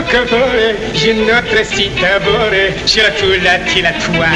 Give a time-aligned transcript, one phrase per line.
[0.00, 4.28] călcătoare Și notră si tabore Și rătul la tilatua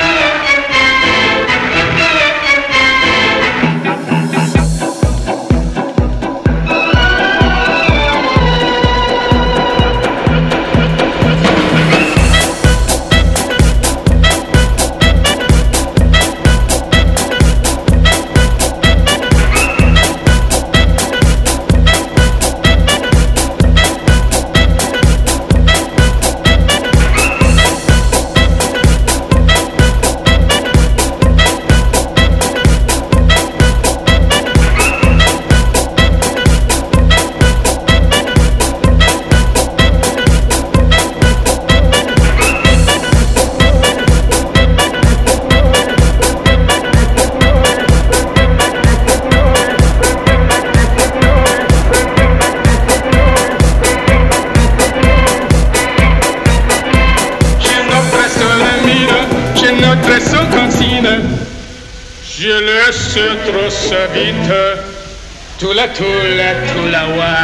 [65.93, 67.44] tula tula wa.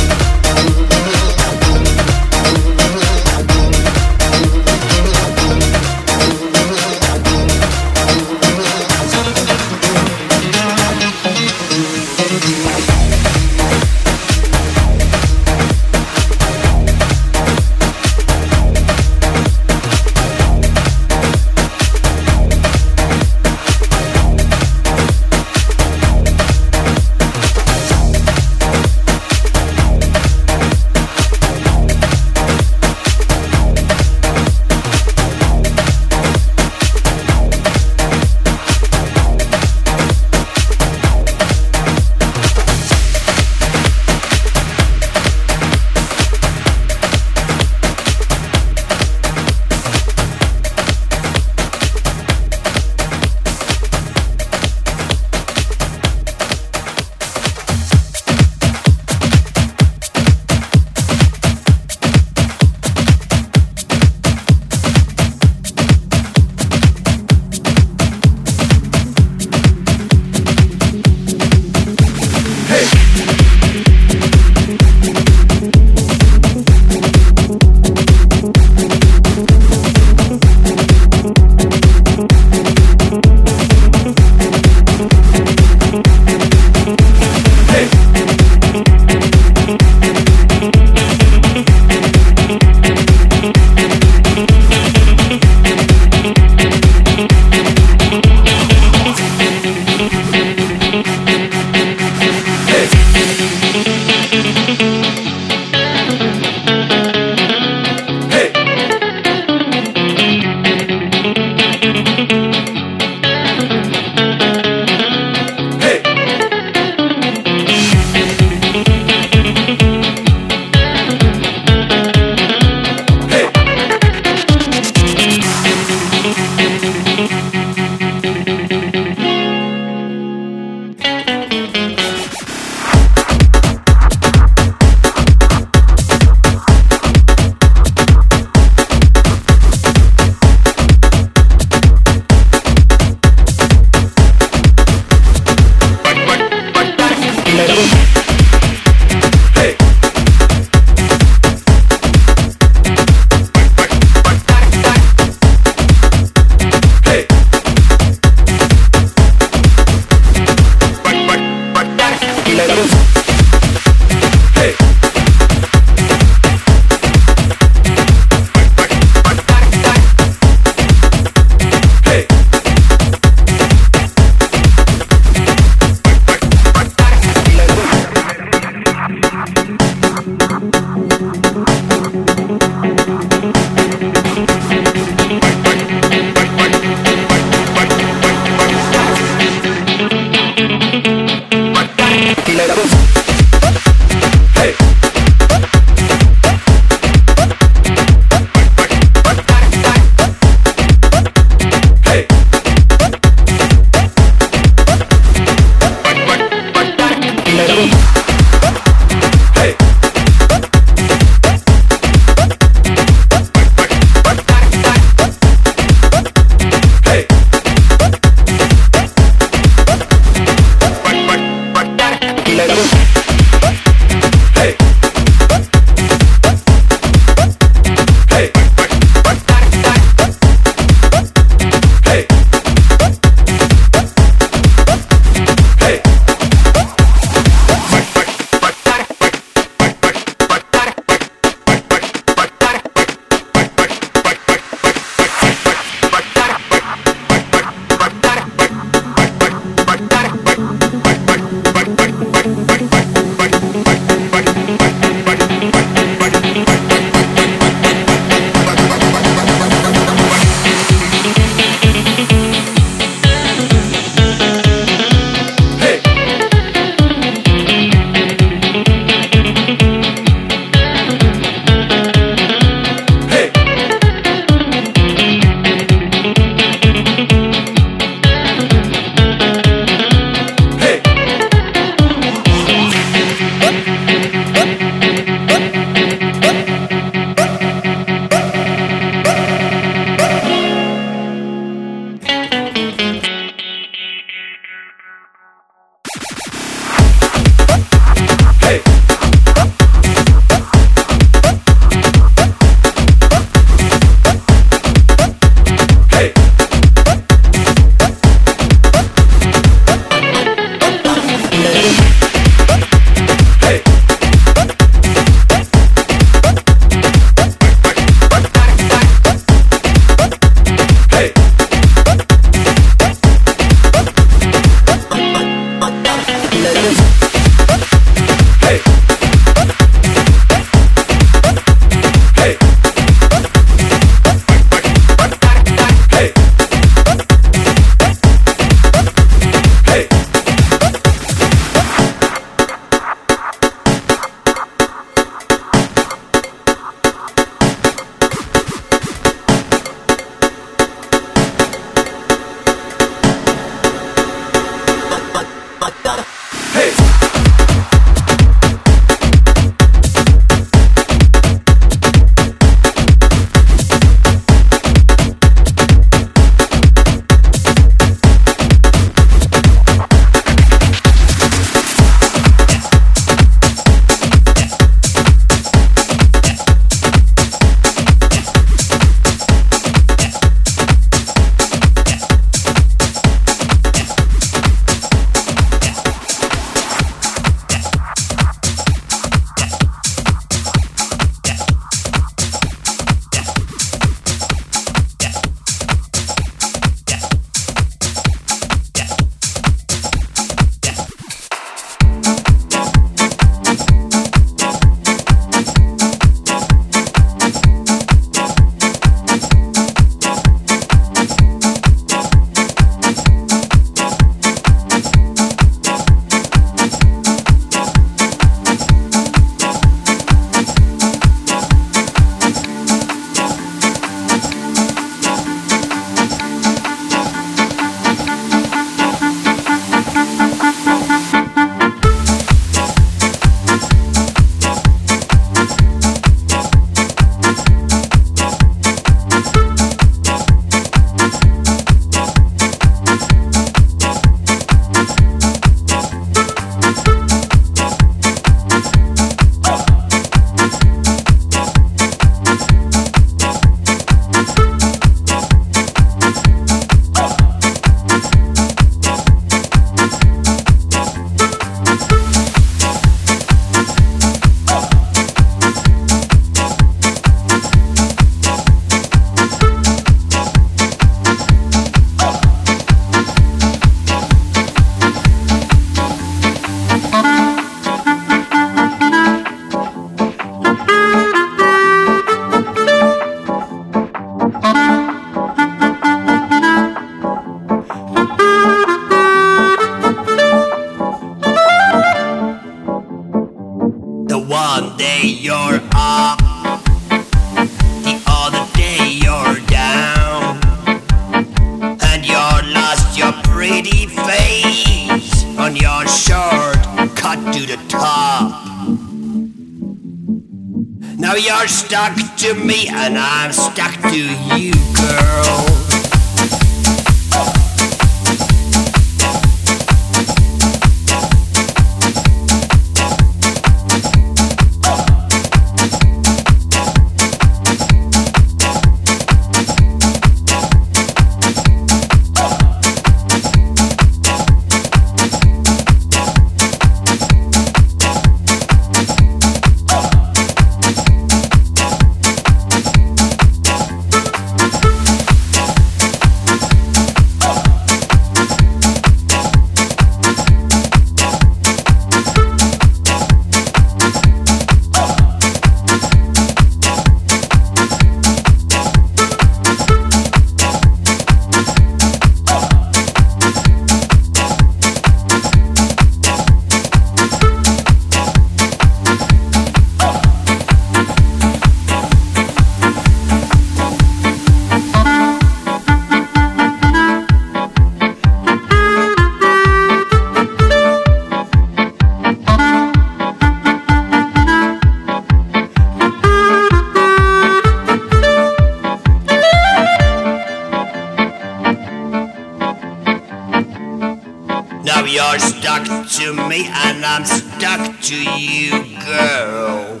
[596.24, 598.70] To me and I'm stuck to you,
[599.04, 600.00] girl.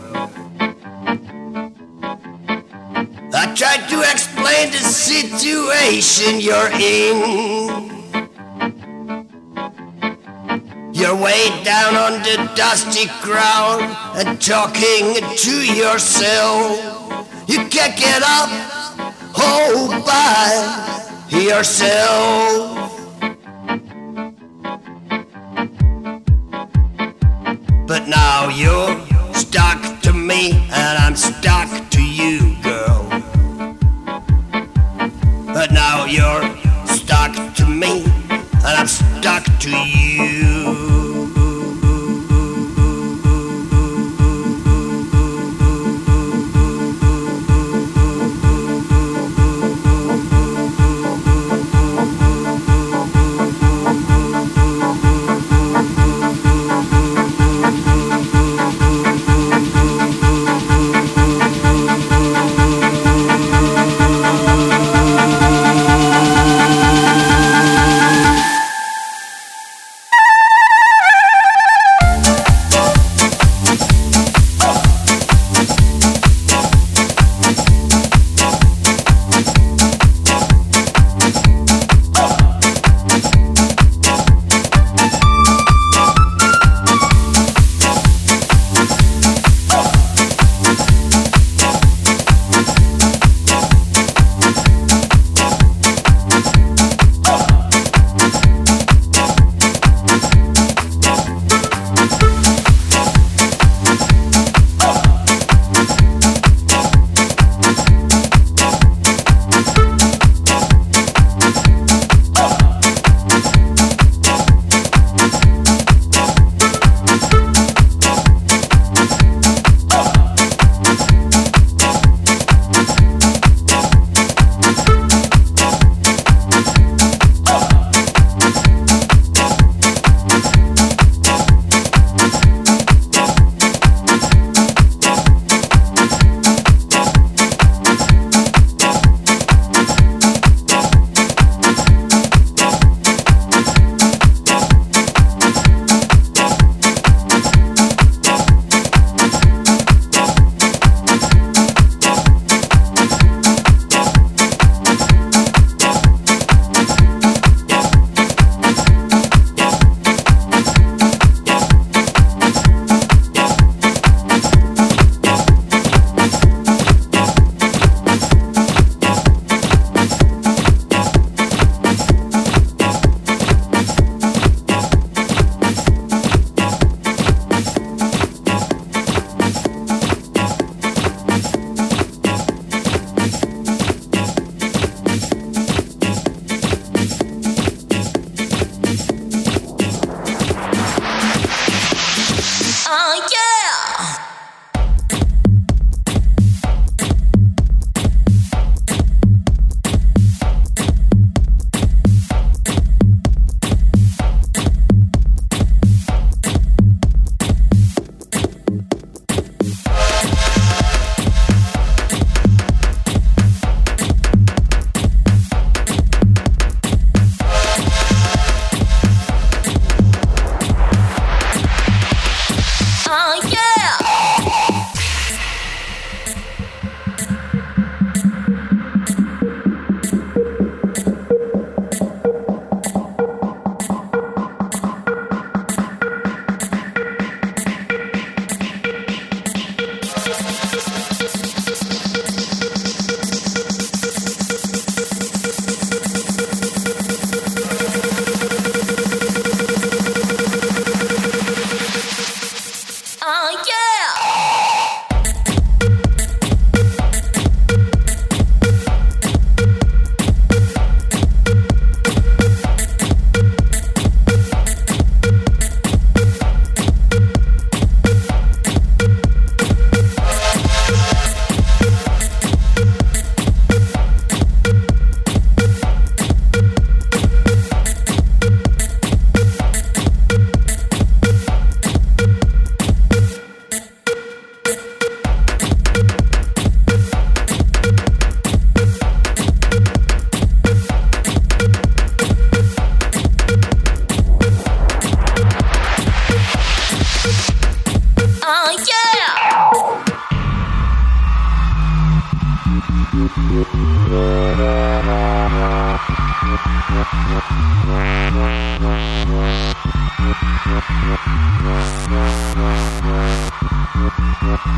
[3.34, 7.16] I tried to explain the situation you're in.
[10.94, 13.82] You're way down on the dusty ground
[14.16, 17.28] and talking to yourself.
[17.46, 18.48] You can't get up,
[19.34, 22.73] hold by yourself.
[27.94, 29.00] But now you're
[29.34, 33.06] stuck to me and I'm stuck to you, girl.
[35.46, 36.42] But now you're
[36.86, 40.53] stuck to me and I'm stuck to you.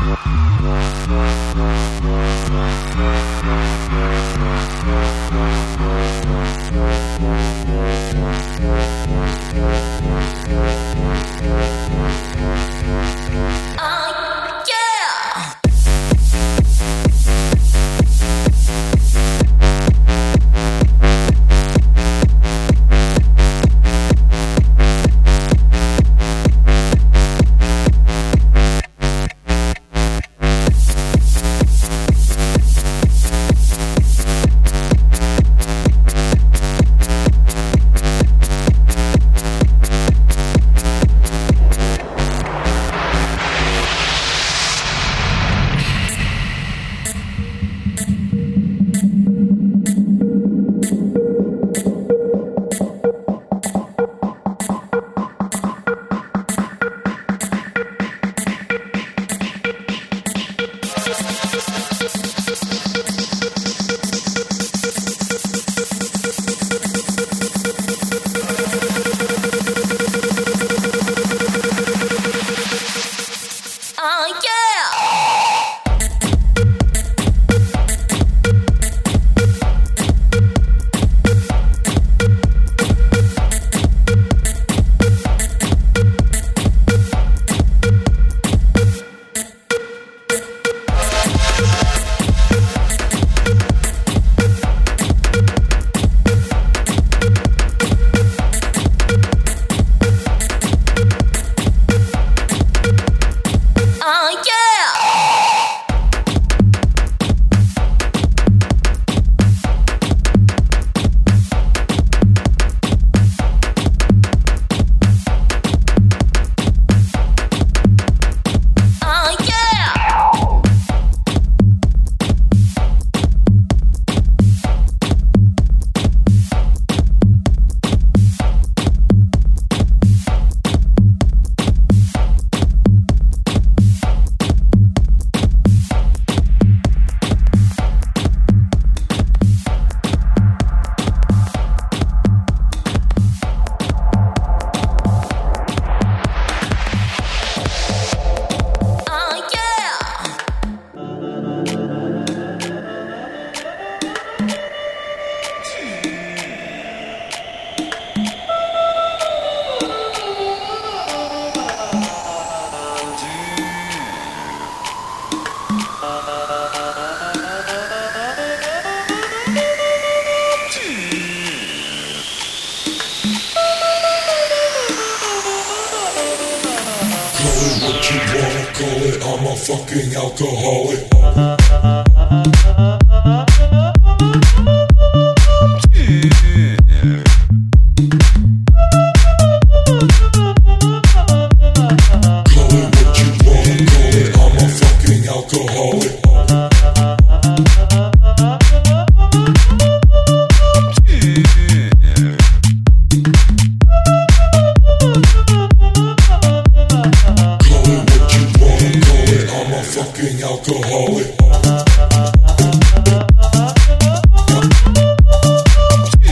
[0.07, 0.46] Fucking alcoholic.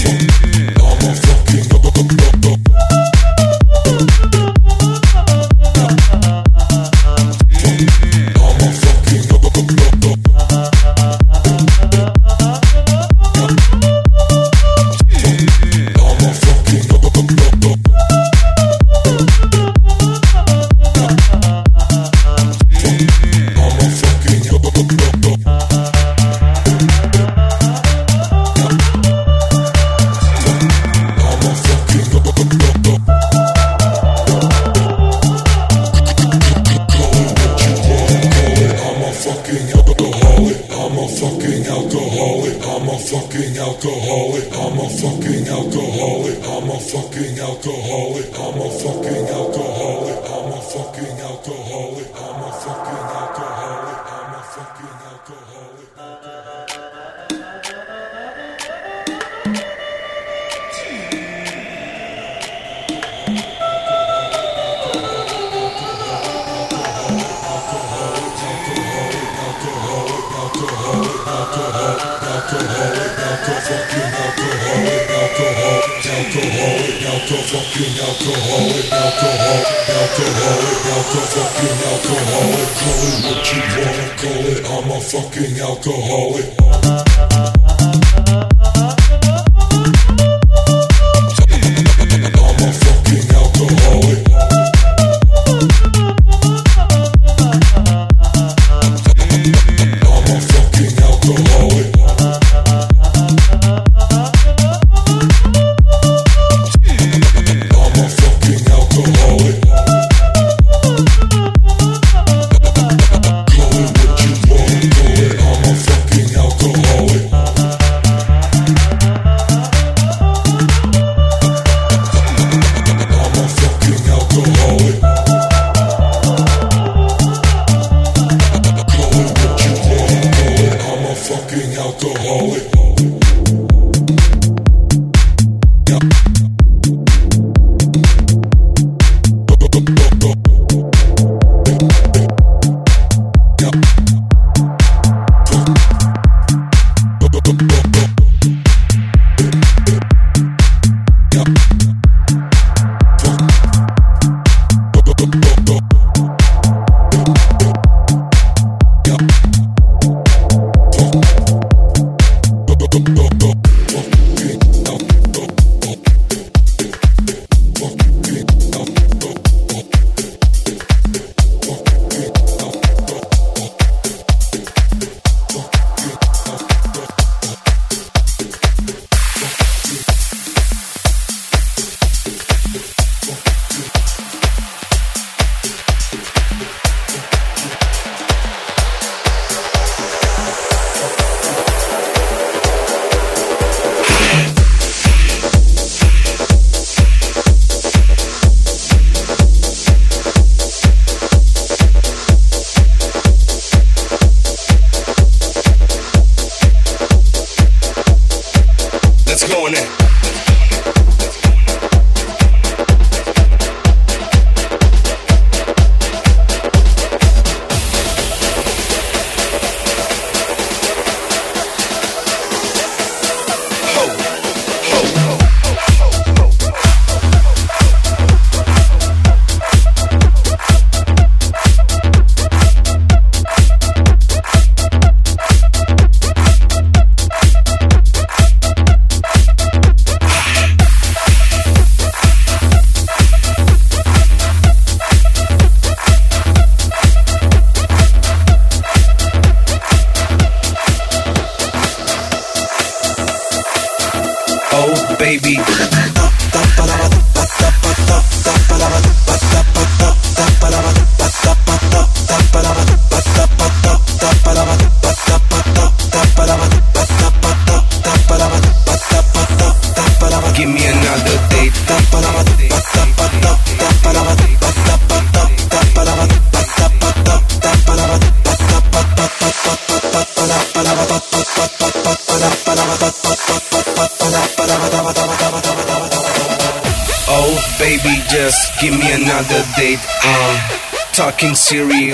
[0.06, 0.35] Boom.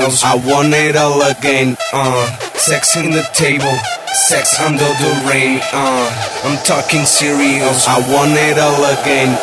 [0.02, 0.24] Serious.
[0.24, 1.78] I want it all again.
[1.94, 3.72] Uh, sex in the table,
[4.28, 5.60] sex under the rain.
[5.74, 7.88] Uh, I'm talking serious.
[7.88, 9.38] I want it all again.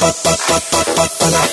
[0.00, 1.47] パッパッパッパッパッパッ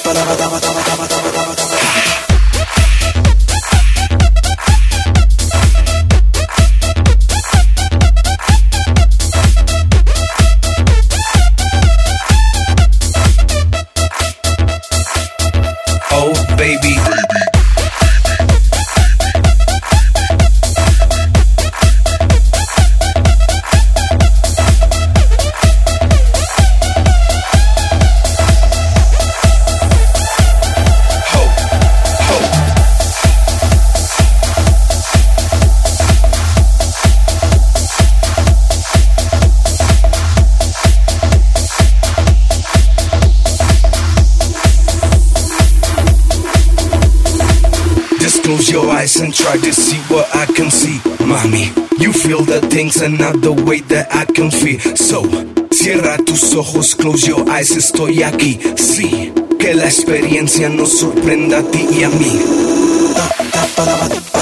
[49.56, 50.98] try to see what I can see.
[51.24, 54.80] Mami, you feel the things and not the way that I can feel.
[54.96, 55.24] So,
[55.72, 58.60] cierra tus ojos, close your eyes, estoy aquí.
[58.78, 64.35] Sí, que la experiencia nos sorprenda a ti y a mí.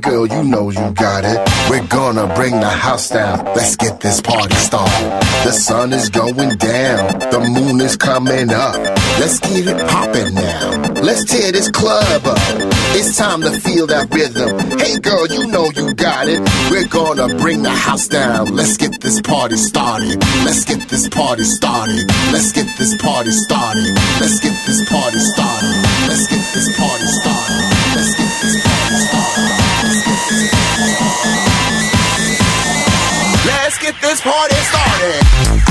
[0.00, 1.38] Girl, you know you got it.
[1.68, 3.44] We're gonna bring the house down.
[3.54, 5.10] Let's get this party started.
[5.44, 8.74] The sun is going down, the moon is coming up.
[9.20, 10.92] Let's get it poppin' now.
[11.02, 12.38] Let's tear this club up.
[12.96, 14.58] It's time to feel that rhythm.
[14.78, 16.40] Hey girl, you know you got it.
[16.70, 18.56] We're gonna bring the house down.
[18.56, 20.18] Let's get this party started.
[20.44, 22.08] Let's get this party started.
[22.32, 23.94] Let's get this party started.
[24.20, 25.76] Let's get this party started.
[26.08, 27.62] Let's get this party started.
[27.94, 29.69] Let's get this party started.
[33.44, 35.69] Let's get this party started.